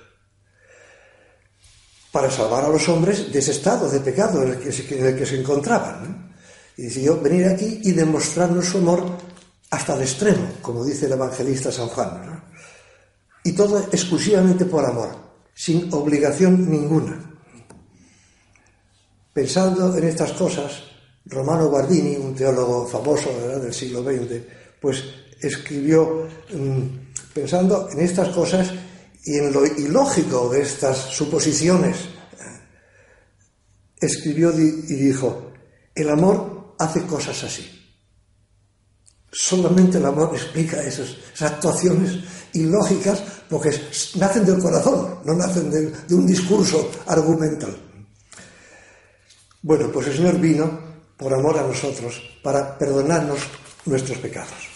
Para 2.11 2.31
salvar 2.31 2.65
a 2.65 2.69
los 2.69 2.89
hombres 2.89 3.33
de 3.33 3.39
ese 3.39 3.53
estado 3.53 3.91
de 3.91 4.01
pecado 4.01 4.43
en 4.43 4.51
el 4.53 4.59
que 4.59 5.27
se, 5.27 5.41
encontraban. 5.41 6.35
Y 6.77 6.83
decidió 6.83 7.21
venir 7.21 7.47
aquí 7.47 7.81
y 7.85 7.93
demostrarnos 7.93 8.67
su 8.67 8.79
amor 8.79 9.19
hasta 9.71 9.95
el 9.95 10.03
extremo, 10.03 10.49
como 10.61 10.85
dice 10.85 11.07
el 11.07 11.13
evangelista 11.13 11.73
San 11.73 11.89
Juan. 11.89 12.43
Y 13.45 13.53
todo 13.53 13.81
exclusivamente 13.91 14.67
por 14.67 14.85
amor, 14.85 15.17
sin 15.55 15.93
obligación 15.93 16.71
ninguna. 16.71 17.33
Pensando 19.33 19.97
en 19.97 20.05
estas 20.05 20.33
cosas, 20.33 20.83
Romano 21.25 21.69
Guardini, 21.69 22.17
un 22.17 22.35
teólogo 22.35 22.87
famoso 22.87 23.31
del 23.61 23.73
siglo 23.73 24.03
XX, 24.03 24.43
pues 24.81 25.03
escribió, 25.41 26.29
mm, 26.55 27.33
pensando 27.33 27.89
en 27.91 28.01
estas 28.01 28.29
cosas 28.29 28.71
y 29.25 29.39
en 29.39 29.53
lo 29.53 29.65
ilógico 29.65 30.51
de 30.51 30.63
estas 30.63 30.99
suposiciones, 30.99 31.97
escribió 33.99 34.53
y 34.53 34.95
dijo, 34.95 35.53
el 35.95 36.11
amor 36.11 36.62
hace 36.83 37.07
cosas 37.07 37.43
así. 37.45 37.79
Solamente 39.31 39.99
el 39.99 40.07
amor 40.07 40.31
explica 40.35 40.83
esas, 40.83 41.17
actuaciones 41.41 42.19
ilógicas 42.53 43.23
porque 43.49 43.71
nacen 44.17 44.45
del 44.45 44.61
corazón, 44.61 45.21
no 45.25 45.35
nacen 45.35 45.71
de 45.71 46.15
un 46.15 46.27
discurso 46.27 46.91
argumental. 47.07 47.75
Bueno, 49.63 49.91
pues 49.93 50.09
el 50.09 50.17
Señor 50.17 50.39
vino 50.39 50.93
por 51.17 51.33
amor 51.33 51.57
a 51.57 51.63
nosotros, 51.63 52.21
para 52.43 52.77
perdonarnos 52.77 53.39
nuestros 53.87 54.19
pecados. 54.19 54.69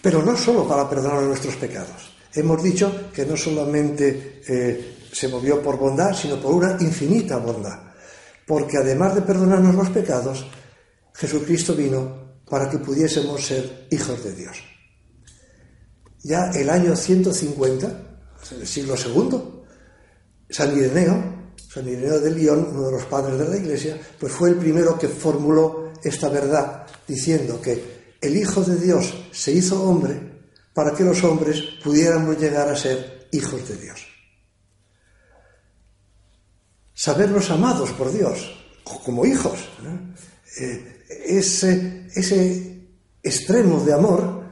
Pero 0.00 0.22
no 0.22 0.36
solo 0.36 0.66
para 0.68 0.88
perdonar 0.88 1.22
nuestros 1.22 1.56
pecados. 1.56 2.14
Hemos 2.32 2.62
dicho 2.62 3.10
que 3.12 3.26
no 3.26 3.36
solamente 3.36 4.40
eh, 4.46 5.08
se 5.12 5.26
movió 5.26 5.60
por 5.60 5.76
bondad, 5.78 6.14
sino 6.14 6.36
por 6.40 6.54
una 6.54 6.76
infinita 6.80 7.38
bondad. 7.38 7.89
Porque 8.50 8.78
además 8.78 9.14
de 9.14 9.22
perdonarnos 9.22 9.76
los 9.76 9.90
pecados, 9.90 10.44
Jesucristo 11.14 11.76
vino 11.76 12.40
para 12.50 12.68
que 12.68 12.78
pudiésemos 12.78 13.46
ser 13.46 13.86
hijos 13.92 14.24
de 14.24 14.34
Dios. 14.34 14.56
Ya 16.24 16.50
el 16.50 16.68
año 16.68 16.96
150, 16.96 17.86
el 18.58 18.66
siglo 18.66 18.96
segundo, 18.96 19.66
San 20.48 20.76
Ireneo 20.76 21.38
San 21.72 21.86
Ireneo 21.86 22.18
de 22.18 22.32
León, 22.32 22.66
uno 22.72 22.86
de 22.86 22.92
los 22.92 23.04
padres 23.04 23.38
de 23.38 23.48
la 23.48 23.56
Iglesia, 23.56 23.96
pues 24.18 24.32
fue 24.32 24.48
el 24.48 24.56
primero 24.56 24.98
que 24.98 25.06
formuló 25.06 25.92
esta 26.02 26.28
verdad, 26.28 26.84
diciendo 27.06 27.60
que 27.60 28.16
el 28.20 28.36
Hijo 28.36 28.64
de 28.64 28.74
Dios 28.74 29.14
se 29.30 29.52
hizo 29.52 29.80
hombre 29.84 30.20
para 30.74 30.92
que 30.92 31.04
los 31.04 31.22
hombres 31.22 31.62
pudiéramos 31.84 32.36
llegar 32.40 32.68
a 32.68 32.74
ser 32.74 33.28
hijos 33.30 33.68
de 33.68 33.76
Dios. 33.76 34.09
Sabernos 37.00 37.50
amados 37.50 37.92
por 37.92 38.12
Dios, 38.12 38.52
como 38.84 39.24
hijos. 39.24 39.58
Eh, 40.60 41.04
ese, 41.26 42.06
ese, 42.14 42.66
extremo 43.22 43.82
de 43.84 43.92
amor 43.92 44.44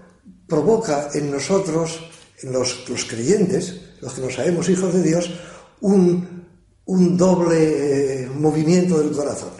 provoca 0.47 1.11
en 1.13 1.31
nosotros, 1.31 2.01
en 2.43 2.53
los, 2.53 2.89
los 2.89 3.05
creyentes, 3.05 3.99
los 4.01 4.15
que 4.15 4.21
nos 4.23 4.35
sabemos 4.35 4.69
hijos 4.69 4.95
de 4.95 5.03
Dios, 5.03 5.31
un 5.81 6.39
un 6.89 7.19
doble 7.19 8.23
eh, 8.23 8.27
movimiento 8.29 8.99
del 8.99 9.13
corazón, 9.13 9.51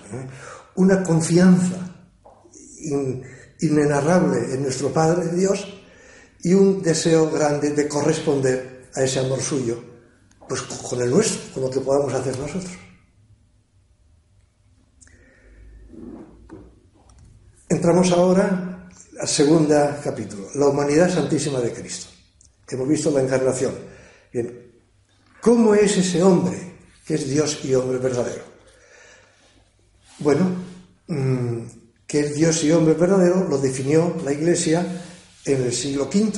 una 0.77 1.03
confianza 1.03 1.77
inenarrable 3.61 4.55
en 4.55 4.63
nuestro 4.63 4.91
Padre 4.91 5.29
Dios 5.37 5.67
y 6.43 6.55
un 6.55 6.83
deseo 6.83 7.31
grande 7.31 7.73
de 7.73 7.87
corresponder 7.87 8.89
a 8.95 9.03
ese 9.03 9.19
amor 9.19 9.43
suyo, 9.43 9.79
pues 10.49 10.63
con 10.63 11.03
el 11.03 11.11
nuestro, 11.11 11.53
con 11.55 11.63
lo 11.65 11.71
que 11.71 11.81
podamos 11.81 12.13
hacer 12.15 12.39
nosotros. 12.39 12.73
Entramos 17.69 18.11
ahora 18.13 18.89
al 19.21 19.29
segundo 19.29 19.75
capítulo, 20.03 20.49
la 20.55 20.69
humanidad 20.69 21.13
santísima 21.13 21.61
de 21.61 21.73
Cristo. 21.73 22.09
Hemos 22.69 22.89
visto 22.89 23.11
la 23.11 23.23
encarnación. 23.23 23.75
Bien, 24.33 24.73
¿cómo 25.41 25.75
es 25.75 25.97
ese 25.99 26.23
hombre 26.23 26.69
que 27.09 27.15
es 27.15 27.27
Dios 27.27 27.65
y 27.65 27.75
hombre 27.75 27.97
verdadero. 27.97 28.43
Bueno, 30.19 30.45
mm, 31.07 31.61
que 32.07 32.21
es 32.21 32.35
Dios 32.35 32.63
y 32.65 32.71
hombre 32.71 32.93
verdadero 32.93 33.49
lo 33.49 33.57
definió 33.57 34.15
la 34.23 34.33
Iglesia 34.35 34.87
en 35.47 35.63
el 35.63 35.73
siglo 35.73 36.05
V. 36.05 36.33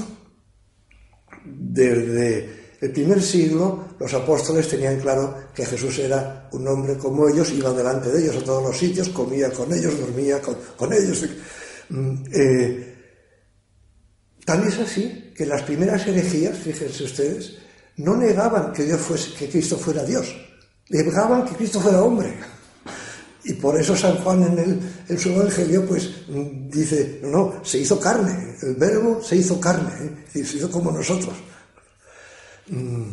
Desde 1.44 2.59
el 2.80 2.92
primer 2.92 3.22
siglo 3.22 3.90
los 3.98 4.12
apóstoles 4.14 4.68
tenían 4.68 4.98
claro 5.00 5.34
que 5.54 5.66
Jesús 5.66 5.98
era 5.98 6.48
un 6.52 6.66
hombre 6.66 6.96
como 6.96 7.28
ellos, 7.28 7.50
iba 7.52 7.72
delante 7.72 8.10
de 8.10 8.22
ellos 8.22 8.36
a 8.36 8.44
todos 8.44 8.62
los 8.62 8.76
sitios, 8.76 9.08
comía 9.10 9.50
con 9.50 9.72
ellos, 9.72 9.98
dormía 10.00 10.40
con, 10.40 10.92
ellos. 10.92 11.24
Mm, 11.90 12.14
eh, 12.32 12.94
tal 14.44 14.66
es 14.66 14.78
así 14.78 15.32
que 15.36 15.44
las 15.44 15.62
primeras 15.62 16.06
herejías, 16.06 16.56
fíjense 16.58 17.04
ustedes, 17.04 17.58
no 17.96 18.16
negaban 18.16 18.72
que, 18.72 18.84
Dios 18.84 19.00
que 19.38 19.48
Cristo 19.48 19.76
fuera 19.76 20.04
Dios 20.04 20.34
negaban 20.90 21.44
que 21.44 21.54
Cristo 21.54 21.80
fuera 21.80 22.02
hombre. 22.02 22.34
Y 23.44 23.54
por 23.54 23.78
eso 23.80 23.96
San 23.96 24.16
Juan 24.16 24.42
en, 24.42 24.80
el, 25.08 25.18
su 25.18 25.30
Evangelio 25.30 25.86
pues 25.86 26.10
dice, 26.68 27.20
no, 27.22 27.30
no, 27.30 27.64
se 27.64 27.78
hizo 27.78 27.98
carne, 27.98 28.56
el 28.62 28.74
verbo 28.74 29.22
se 29.22 29.36
hizo 29.36 29.58
carne, 29.58 29.92
¿eh? 30.34 30.44
se 30.44 30.56
hizo 30.58 30.70
como 30.70 30.92
nosotros. 30.92 31.34
Mm. 32.70 33.10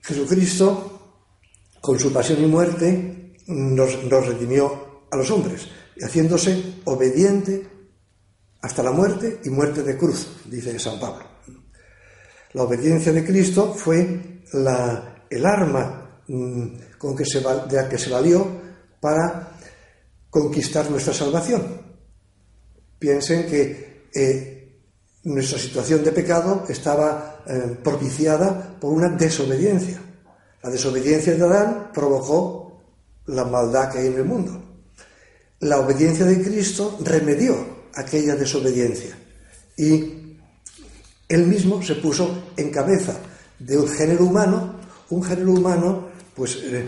Jesucristo, 0.00 1.26
con 1.80 1.98
su 1.98 2.12
pasión 2.12 2.42
y 2.42 2.46
muerte, 2.46 3.34
nos, 3.46 4.26
redimió 4.26 5.04
a 5.10 5.16
los 5.16 5.30
hombres, 5.30 5.68
haciéndose 6.00 6.80
obediente 6.84 7.66
hasta 8.62 8.82
la 8.82 8.92
muerte 8.92 9.40
y 9.44 9.50
muerte 9.50 9.82
de 9.82 9.96
cruz, 9.96 10.28
dice 10.46 10.78
San 10.78 10.98
Pablo. 10.98 11.26
La 12.54 12.62
obediencia 12.62 13.12
de 13.12 13.24
Cristo 13.24 13.74
fue 13.74 14.42
el 15.30 15.46
arma 15.46 16.08
Mm, 16.28 16.98
con 16.98 17.16
que 17.16 17.24
se, 17.24 17.40
de 17.40 17.76
la 17.76 17.88
que 17.88 17.96
se 17.96 18.10
valió 18.10 18.46
para 19.00 19.56
conquistar 20.28 20.90
nuestra 20.90 21.14
salvación. 21.14 21.80
Piensen 22.98 23.46
que 23.46 24.08
eh, 24.14 24.57
nuestra 25.24 25.58
situación 25.58 26.04
de 26.04 26.12
pecado 26.12 26.64
estaba 26.68 27.42
eh, 27.46 27.76
propiciada 27.82 28.76
por 28.80 28.92
una 28.92 29.08
desobediencia. 29.08 30.00
La 30.62 30.70
desobediencia 30.70 31.34
de 31.34 31.44
Adán 31.44 31.90
provocó 31.92 32.82
la 33.26 33.44
maldad 33.44 33.90
que 33.90 33.98
hay 33.98 34.06
en 34.08 34.14
el 34.14 34.24
mundo. 34.24 34.62
La 35.60 35.78
obediencia 35.78 36.24
de 36.24 36.42
Cristo 36.42 36.98
remedió 37.04 37.78
aquella 37.94 38.36
desobediencia 38.36 39.16
y 39.76 40.36
él 41.28 41.46
mismo 41.46 41.82
se 41.82 41.96
puso 41.96 42.52
en 42.56 42.70
cabeza 42.70 43.16
de 43.58 43.76
un 43.76 43.88
género 43.88 44.24
humano, 44.24 44.76
un 45.10 45.22
género 45.22 45.52
humano, 45.52 46.08
pues, 46.34 46.58
eh, 46.62 46.86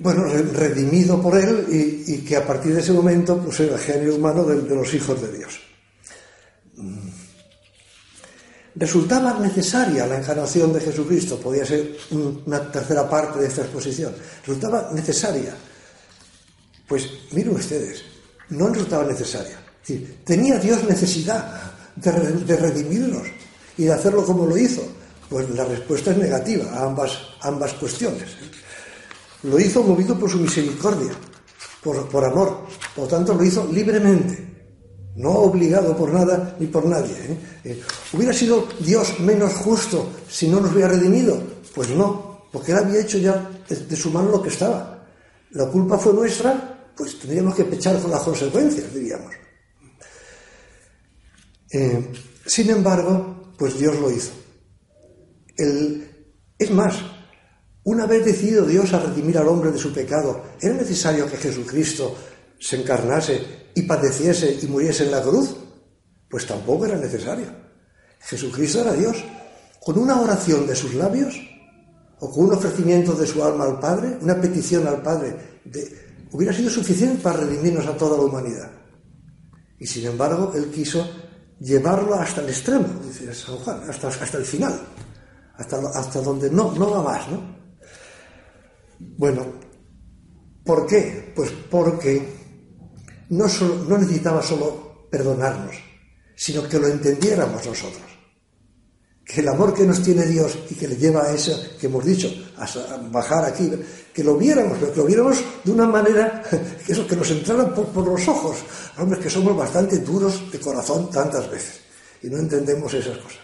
bueno, 0.00 0.24
redimido 0.24 1.20
por 1.22 1.38
él 1.38 1.66
y, 2.06 2.18
que 2.18 2.36
a 2.36 2.46
partir 2.46 2.74
de 2.74 2.80
ese 2.80 2.92
momento, 2.92 3.38
pues 3.38 3.60
era 3.60 3.74
el 3.74 3.80
género 3.80 4.16
humano 4.16 4.42
de, 4.44 4.62
de 4.62 4.74
los 4.74 4.92
hijos 4.94 5.20
de 5.22 5.38
Dios. 5.38 5.60
Mm. 6.76 7.08
Resultaba 8.74 9.38
necesaria 9.38 10.06
la 10.06 10.18
encarnación 10.18 10.72
de 10.72 10.80
Jesucristo, 10.80 11.38
podía 11.38 11.66
ser 11.66 11.96
una 12.10 12.70
tercera 12.72 13.08
parte 13.08 13.38
de 13.38 13.46
esta 13.46 13.62
exposición, 13.62 14.14
resultaba 14.46 14.90
necesaria. 14.92 15.54
Pues 16.88 17.08
miren 17.32 17.54
ustedes, 17.54 18.02
no 18.48 18.68
resultaba 18.68 19.04
necesaria. 19.04 19.58
tenía 20.24 20.58
Dios 20.58 20.84
necesidad 20.84 21.72
de, 21.96 22.12
de 22.12 22.56
redimirnos 22.56 23.26
y 23.76 23.84
de 23.84 23.92
hacerlo 23.92 24.24
como 24.24 24.46
lo 24.46 24.56
hizo. 24.56 24.82
Pues 25.28 25.48
la 25.50 25.64
respuesta 25.64 26.10
es 26.10 26.18
negativa 26.18 26.70
a 26.72 26.84
ambas, 26.84 27.18
ambas 27.40 27.72
cuestiones. 27.74 28.36
Lo 29.44 29.58
hizo 29.58 29.82
movido 29.82 30.18
por 30.18 30.30
su 30.30 30.38
misericordia, 30.38 31.12
por, 31.82 32.06
por 32.08 32.24
amor. 32.24 32.66
Por 32.94 33.08
tanto, 33.08 33.34
lo 33.34 33.42
hizo 33.42 33.66
libremente, 33.72 34.51
no 35.16 35.30
obligado 35.30 35.96
por 35.96 36.12
nada 36.12 36.56
ni 36.58 36.66
por 36.66 36.86
nadie. 36.86 37.14
¿eh? 37.14 37.38
Eh, 37.64 37.82
¿Hubiera 38.12 38.32
sido 38.32 38.66
Dios 38.80 39.20
menos 39.20 39.52
justo 39.54 40.10
si 40.28 40.48
no 40.48 40.60
nos 40.60 40.72
hubiera 40.72 40.88
redimido? 40.88 41.42
Pues 41.74 41.90
no, 41.90 42.46
porque 42.52 42.72
Él 42.72 42.78
había 42.78 43.00
hecho 43.00 43.18
ya 43.18 43.50
de, 43.68 43.96
su 43.96 44.10
mano 44.10 44.30
lo 44.30 44.42
que 44.42 44.48
estaba. 44.48 45.06
La 45.50 45.66
culpa 45.66 45.98
fue 45.98 46.12
nuestra, 46.14 46.92
pues 46.96 47.18
tendríamos 47.18 47.54
que 47.54 47.64
pechar 47.64 48.00
con 48.00 48.10
las 48.10 48.22
consecuencias, 48.22 48.92
diríamos. 48.92 49.32
Eh, 51.70 52.12
sin 52.46 52.70
embargo, 52.70 53.52
pues 53.56 53.78
Dios 53.78 53.98
lo 53.98 54.10
hizo. 54.10 54.32
es 55.56 56.70
más, 56.70 56.96
una 57.84 58.06
vez 58.06 58.24
decidido 58.24 58.64
Dios 58.64 58.92
a 58.92 59.00
redimir 59.00 59.36
al 59.38 59.48
hombre 59.48 59.72
de 59.72 59.78
su 59.78 59.92
pecado, 59.92 60.42
¿era 60.60 60.74
necesario 60.74 61.28
que 61.28 61.36
Jesucristo 61.36 62.16
se 62.58 62.80
encarnase 62.80 63.61
y 63.74 63.82
padeciese 63.82 64.58
y 64.62 64.66
muriese 64.66 65.04
en 65.04 65.10
la 65.10 65.22
cruz? 65.22 65.56
Pues 66.28 66.46
tampoco 66.46 66.86
era 66.86 66.96
necesario. 66.96 67.46
Jesucristo 68.20 68.80
era 68.80 68.92
Dios. 68.92 69.24
Con 69.80 69.98
una 69.98 70.20
oración 70.20 70.66
de 70.66 70.76
sus 70.76 70.94
labios 70.94 71.34
o 72.20 72.30
con 72.30 72.44
un 72.46 72.52
ofrecimiento 72.54 73.14
de 73.14 73.26
su 73.26 73.42
alma 73.42 73.64
al 73.64 73.80
Padre, 73.80 74.16
una 74.20 74.40
petición 74.40 74.86
al 74.86 75.02
Padre, 75.02 75.36
hubiera 76.30 76.52
sido 76.52 76.70
suficiente 76.70 77.20
para 77.20 77.38
redimirnos 77.38 77.86
a 77.86 77.96
toda 77.96 78.16
la 78.16 78.22
humanidad. 78.24 78.70
Y 79.78 79.86
sin 79.86 80.06
embargo, 80.06 80.52
Él 80.54 80.70
quiso 80.70 81.04
llevarlo 81.58 82.14
hasta 82.14 82.40
el 82.40 82.48
extremo, 82.48 82.86
dice 83.04 83.34
San 83.34 83.56
Juan, 83.56 83.82
hasta, 83.88 84.08
hasta 84.08 84.38
el 84.38 84.44
final, 84.44 84.80
hasta, 85.56 85.76
hasta 85.76 86.20
donde 86.20 86.50
no, 86.50 86.72
no 86.72 86.90
va 86.90 87.02
más, 87.02 87.28
¿no? 87.28 87.40
Bueno, 88.98 89.46
¿por 90.64 90.86
qué? 90.86 91.32
Pues 91.34 91.50
porque 91.70 92.41
no, 93.32 93.46
no 93.88 93.98
necesitaba 93.98 94.42
solo 94.42 95.06
perdonarnos, 95.10 95.76
sino 96.34 96.68
que 96.68 96.78
lo 96.78 96.86
entendiéramos 96.86 97.66
nosotros. 97.66 98.02
Que 99.24 99.40
el 99.40 99.48
amor 99.48 99.72
que 99.72 99.84
nos 99.84 100.02
tiene 100.02 100.26
Dios 100.26 100.58
y 100.68 100.74
que 100.74 100.88
le 100.88 100.96
lleva 100.96 101.24
a 101.24 101.32
eso 101.32 101.58
que 101.80 101.86
hemos 101.86 102.04
dicho, 102.04 102.28
a 102.56 102.66
bajar 103.10 103.44
aquí, 103.44 103.70
que 104.12 104.24
lo 104.24 104.36
viéramos, 104.36 104.78
pero 104.78 104.92
que 104.92 104.98
lo 104.98 105.06
viéramos 105.06 105.42
de 105.64 105.70
una 105.70 105.86
manera 105.86 106.42
que 106.86 106.92
eso 106.92 107.06
que 107.06 107.16
nos 107.16 107.30
entrara 107.30 107.72
por, 107.74 107.86
por 107.86 108.06
los 108.06 108.26
ojos. 108.28 108.58
Hombres 108.98 109.22
que 109.22 109.30
somos 109.30 109.56
bastante 109.56 109.98
duros 109.98 110.50
de 110.50 110.58
corazón 110.58 111.10
tantas 111.10 111.50
veces 111.50 111.80
y 112.22 112.28
no 112.28 112.38
entendemos 112.38 112.92
esas 112.94 113.18
cosas. 113.18 113.40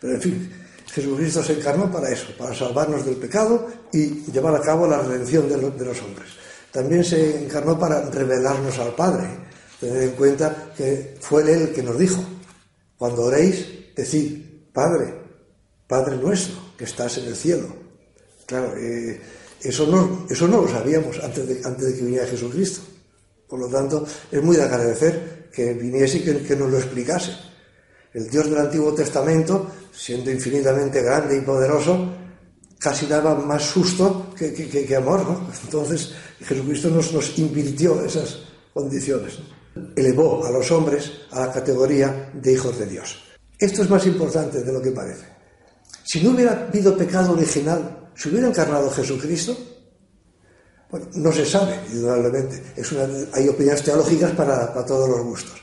Pero 0.00 0.14
en 0.14 0.20
fin, 0.20 0.52
Jesucristo 0.86 1.42
se 1.42 1.54
encarnó 1.54 1.90
para 1.90 2.10
eso, 2.10 2.26
para 2.36 2.54
salvarnos 2.54 3.04
del 3.04 3.16
pecado 3.16 3.68
y 3.92 4.30
llevar 4.32 4.54
a 4.54 4.60
cabo 4.60 4.86
la 4.86 5.00
redención 5.00 5.48
de, 5.48 5.56
los 5.56 6.02
hombres. 6.02 6.30
También 6.72 7.04
se 7.04 7.44
encarnó 7.44 7.78
para 7.78 8.02
revelarnos 8.10 8.78
al 8.78 8.94
Padre. 8.94 9.26
Tened 9.80 10.02
en 10.02 10.10
cuenta 10.12 10.72
que 10.76 11.16
fue 11.20 11.42
Él 11.42 11.62
el 11.62 11.72
que 11.72 11.82
nos 11.82 11.98
dijo, 11.98 12.22
cuando 12.96 13.24
oréis, 13.24 13.94
decid, 13.94 14.44
Padre, 14.72 15.14
Padre 15.86 16.16
nuestro, 16.16 16.56
que 16.76 16.84
estás 16.84 17.18
en 17.18 17.26
el 17.26 17.36
cielo. 17.36 17.68
Claro, 18.46 18.74
eh, 18.76 19.20
eso, 19.62 19.86
no, 19.86 20.26
eso 20.28 20.48
no 20.48 20.62
lo 20.62 20.68
sabíamos 20.68 21.18
antes 21.22 21.46
de, 21.46 21.60
antes 21.64 21.86
de 21.86 21.94
que 21.94 22.04
viniera 22.04 22.26
Jesucristo. 22.26 22.80
Por 23.48 23.60
lo 23.60 23.68
tanto, 23.68 24.06
es 24.30 24.42
muy 24.42 24.56
de 24.56 24.62
agradecer 24.62 25.48
que 25.52 25.72
viniese 25.72 26.18
y 26.18 26.22
que 26.22 26.56
nos 26.56 26.70
lo 26.70 26.78
explicase. 26.78 27.32
El 28.12 28.28
Dios 28.28 28.50
del 28.50 28.58
Antiguo 28.58 28.92
Testamento, 28.94 29.70
siendo 29.92 30.30
infinitamente 30.30 31.02
grande 31.02 31.36
y 31.36 31.40
poderoso, 31.40 32.14
casi 32.78 33.06
daba 33.06 33.34
más 33.34 33.62
susto 33.64 34.32
que, 34.36 34.96
amor, 34.96 35.22
¿no? 35.24 35.50
Entonces 35.64 36.12
Jesucristo 36.40 36.90
nos, 36.90 37.12
nos 37.12 37.38
invirtió 37.38 38.04
esas 38.04 38.38
condiciones. 38.72 39.38
Elevó 39.94 40.44
a 40.44 40.50
los 40.50 40.70
hombres 40.70 41.10
a 41.30 41.46
la 41.46 41.52
categoría 41.52 42.30
de 42.34 42.52
hijos 42.52 42.78
de 42.78 42.86
Dios. 42.86 43.18
Esto 43.58 43.82
es 43.82 43.90
más 43.90 44.06
importante 44.06 44.62
de 44.62 44.72
lo 44.72 44.80
que 44.80 44.90
parece. 44.90 45.26
Si 46.04 46.22
no 46.22 46.30
hubiera 46.30 46.68
habido 46.68 46.96
pecado 46.96 47.32
original, 47.32 48.10
¿se 48.14 48.28
hubiera 48.28 48.48
encarnado 48.48 48.90
Jesucristo? 48.90 49.56
No 51.14 51.32
se 51.32 51.44
sabe, 51.44 51.78
indudablemente. 51.92 52.62
Es 52.76 52.92
hay 53.32 53.48
opiniones 53.48 53.82
teológicas 53.82 54.32
para, 54.32 54.72
para 54.72 54.86
todos 54.86 55.08
los 55.08 55.20
gustos 55.22 55.60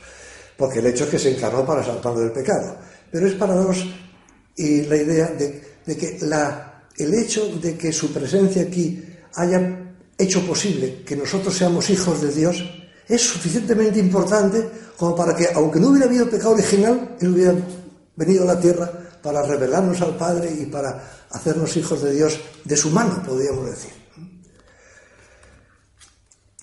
porque 0.56 0.78
el 0.78 0.86
hecho 0.86 1.04
es 1.04 1.10
que 1.10 1.18
se 1.18 1.36
encarnó 1.36 1.64
para 1.64 1.84
salvarnos 1.84 2.20
del 2.20 2.32
pecado. 2.32 2.76
Pero 3.10 3.26
es 3.26 3.34
para 3.34 3.54
nosotros 3.54 3.86
y 4.56 4.82
la 4.82 4.96
idea 4.96 5.26
de, 5.28 5.96
que 5.96 6.18
el 6.98 7.14
hecho 7.14 7.46
de 7.58 7.76
que 7.76 7.92
su 7.92 8.12
presencia 8.12 8.62
aquí 8.62 9.02
haya 9.34 9.85
hecho 10.18 10.46
posible 10.46 11.02
que 11.04 11.16
nosotros 11.16 11.56
seamos 11.56 11.90
hijos 11.90 12.20
de 12.22 12.32
Dios 12.32 12.64
es 13.08 13.22
suficientemente 13.22 13.98
importante 13.98 14.68
como 14.96 15.14
para 15.14 15.34
que, 15.36 15.48
aunque 15.54 15.78
no 15.78 15.88
hubiera 15.88 16.06
habido 16.06 16.28
pecado 16.28 16.52
original, 16.52 17.16
Él 17.20 17.28
hubiera 17.28 17.54
venido 18.16 18.44
a 18.44 18.54
la 18.54 18.60
tierra 18.60 18.90
para 19.22 19.42
revelarnos 19.42 20.00
al 20.00 20.16
Padre 20.16 20.50
y 20.58 20.66
para 20.66 21.26
hacernos 21.30 21.76
hijos 21.76 22.02
de 22.02 22.14
Dios 22.14 22.40
de 22.64 22.76
su 22.76 22.90
mano, 22.90 23.22
podríamos 23.22 23.66
decir. 23.66 23.90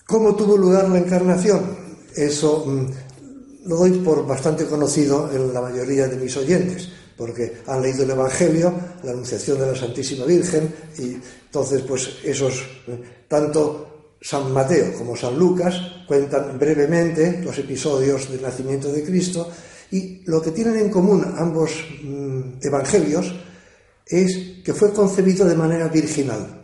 ¿Cómo 0.06 0.36
tuvo 0.36 0.58
lugar 0.58 0.90
la 0.90 1.00
encarnación? 1.00 1.78
Eso 2.16 2.66
mm, 2.66 3.68
lo 3.68 3.78
doy 3.78 3.92
por 4.00 4.26
bastante 4.28 4.66
conocido 4.66 5.32
en 5.34 5.54
la 5.54 5.62
mayoría 5.62 6.08
de 6.08 6.18
mis 6.18 6.36
oyentes, 6.38 6.90
porque 7.18 7.62
han 7.68 7.82
leído 7.82 8.04
el 8.04 8.12
Evangelio, 8.12 8.74
la 9.04 9.12
Anunciación 9.12 9.60
de 9.60 9.68
la 9.68 9.76
Santísima 9.76 10.26
Virgen, 10.26 10.74
y 10.98 11.18
entonces, 11.46 11.82
pues 11.84 12.18
esos, 12.24 12.54
eh, 12.88 13.26
tanto 13.28 14.16
San 14.22 14.52
Mateo 14.52 14.94
como 14.98 15.16
San 15.16 15.38
Lucas 15.38 15.76
cuentan 16.08 16.58
brevemente 16.58 17.42
los 17.44 17.58
episodios 17.58 18.32
del 18.32 18.42
nacimiento 18.42 18.92
de 18.92 19.04
Cristo, 19.04 19.50
y 19.92 20.24
lo 20.26 20.42
que 20.42 20.52
tienen 20.52 20.78
en 20.78 20.90
común 20.90 21.24
ambos 21.38 21.72
mm, 22.04 22.60
evangelios 22.62 23.32
es 24.06 24.62
que 24.64 24.74
fue 24.74 24.92
concebido 24.92 25.46
de 25.46 25.56
manera 25.56 25.88
virginal. 25.88 26.64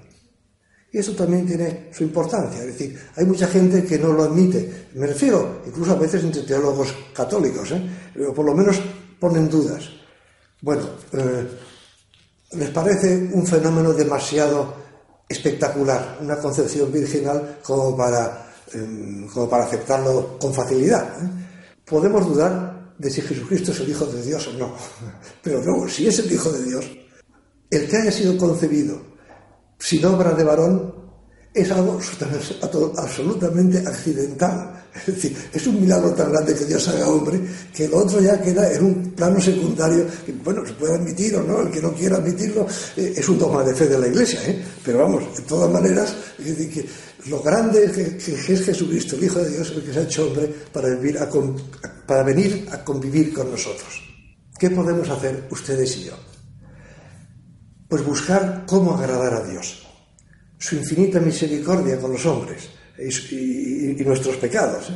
Y 0.92 0.98
eso 0.98 1.14
también 1.14 1.46
tiene 1.46 1.90
su 1.92 2.04
importancia. 2.04 2.62
Es 2.62 2.68
decir, 2.68 3.00
hay 3.16 3.26
mucha 3.26 3.48
gente 3.48 3.84
que 3.84 4.00
no 4.00 4.12
lo 4.12 4.24
admite. 4.24 4.88
Me 4.96 5.06
refiero 5.06 5.62
incluso 5.68 5.92
a 5.92 5.96
veces 5.96 6.24
entre 6.24 6.42
teólogos 6.42 6.94
católicos, 7.14 7.72
¿eh? 7.72 8.26
o 8.28 8.34
por 8.34 8.46
lo 8.46 8.56
menos 8.56 8.82
ponen 9.20 9.48
dudas. 9.50 9.99
Bueno, 10.62 10.84
eh, 11.13 11.48
les 12.52 12.69
parece 12.72 13.30
un 13.34 13.45
fenómeno 13.45 13.93
demasiado 13.93 14.74
espectacular, 15.28 16.17
una 16.22 16.38
concepción 16.38 16.91
virginal 16.91 17.60
como 17.63 17.95
para, 17.95 18.52
em, 18.74 19.28
como 19.28 19.50
para 19.50 19.65
aceptarlo 19.65 20.38
con 20.38 20.54
facilidad. 20.54 21.24
¿eh? 21.24 21.30
Podemos 21.86 22.26
dudar 22.26 22.93
de 22.98 23.10
si 23.10 23.22
Jesucristo 23.22 23.72
es 23.72 23.80
el 23.80 23.89
Hijo 23.89 24.06
de 24.08 24.22
Dios 24.22 24.48
o 24.48 24.54
no, 24.54 24.76
pero 25.43 25.62
luego, 25.63 25.88
si 25.88 26.08
es 26.08 26.19
el 26.19 26.32
Hijo 26.32 26.52
de 26.52 26.63
Dios, 26.63 26.86
el 27.69 27.88
que 27.88 27.98
haya 27.98 28.12
sido 28.12 28.38
concebido 28.38 29.02
sin 29.78 30.04
obra 30.06 30.34
de 30.34 30.43
varón 30.43 30.93
es 31.54 31.72
algo 31.72 32.00
absolutamente 32.98 33.80
accidental. 33.80 34.76
Es 34.96 35.06
decir, 35.06 35.38
es 35.54 35.68
un 35.68 35.80
milagro 35.80 36.12
tan 36.14 36.32
grande 36.32 36.56
que 36.56 36.66
Dios 36.66 36.88
haga 36.88 37.08
hombre 37.08 37.40
que 37.74 37.88
lo 37.88 37.98
otro 37.98 38.20
ya 38.20 38.42
queda 38.42 38.72
en 38.72 38.84
un 38.84 39.12
plano 39.12 39.40
secundario 39.40 40.06
que, 40.26 40.32
bueno, 40.32 40.66
se 40.66 40.74
puede 40.74 40.96
admitir 40.96 41.36
o 41.36 41.44
no, 41.44 41.62
el 41.62 41.72
que 41.72 41.82
no 41.82 41.94
quiera 41.94 42.18
admitirlo 42.18 42.68
eh, 42.98 43.14
es 43.16 43.30
un 43.30 43.38
dogma 43.38 43.64
de 43.64 43.76
fe 43.76 43.88
de 43.88 44.00
la 44.00 44.08
Iglesia, 44.08 44.40
¿eh? 44.48 44.64
pero 44.84 45.00
vamos, 45.00 45.24
de 45.36 45.44
todas 45.44 45.72
maneras, 45.72 46.16
lo 47.28 47.42
grande 47.42 47.86
es 47.86 47.92
que, 47.92 48.54
es 48.54 48.66
Jesucristo, 48.66 49.16
el 49.16 49.24
Hijo 49.26 49.40
de 49.40 49.50
Dios, 49.50 49.72
el 49.76 49.84
que 49.84 49.94
se 49.94 50.00
ha 50.00 50.04
hecho 50.04 50.28
hombre 50.28 50.54
para, 50.72 50.90
vivir 50.90 51.20
para 52.08 52.24
venir 52.24 52.68
a 52.72 52.84
convivir 52.84 53.32
con 53.34 53.52
nosotros. 53.52 54.02
¿Qué 54.58 54.72
podemos 54.72 55.08
hacer 55.10 55.48
ustedes 55.52 55.98
y 55.98 56.06
yo? 56.06 56.14
Pues 57.88 58.04
buscar 58.04 58.66
cómo 58.68 58.96
agradar 58.96 59.34
a 59.36 59.44
Dios. 59.44 59.88
Su 60.60 60.76
infinita 60.76 61.19
misericordia 61.19 62.00
con 62.00 62.12
los 62.12 62.26
hombres 62.26 62.69
y, 63.00 64.04
nuestros 64.04 64.36
pecados, 64.36 64.89
¿eh? 64.89 64.93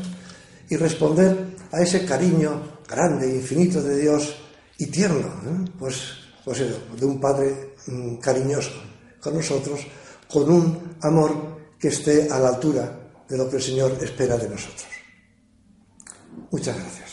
y 0.70 0.76
responder 0.76 1.56
a 1.72 1.82
ese 1.82 2.06
cariño 2.06 2.80
grande 2.88 3.32
e 3.32 3.36
infinito 3.36 3.82
de 3.82 4.02
Dios 4.02 4.36
y 4.78 4.88
tierno, 4.88 5.28
¿eh? 5.28 5.72
pues, 5.80 5.96
pues 6.44 6.60
de 6.60 7.06
un 7.06 7.20
Padre 7.20 7.76
mm, 7.88 8.18
cariñoso 8.18 8.74
con 9.22 9.36
nosotros, 9.36 9.80
con 10.28 10.52
un 10.52 10.98
amor 11.02 11.76
que 11.80 11.88
esté 11.88 12.30
a 12.30 12.40
la 12.40 12.50
altura 12.50 13.00
de 13.28 13.38
lo 13.38 13.50
que 13.50 13.56
el 13.56 13.62
Señor 13.62 13.98
espera 14.02 14.38
de 14.38 14.50
nosotros. 14.50 14.88
Muchas 16.52 16.78
gracias. 16.78 17.13